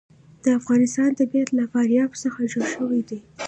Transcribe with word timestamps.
د 0.43 0.45
افغانستان 0.59 1.09
طبیعت 1.19 1.49
له 1.57 1.63
فاریاب 1.71 2.11
څخه 2.23 2.39
جوړ 2.51 2.65
شوی 2.75 3.01
دی. 3.09 3.19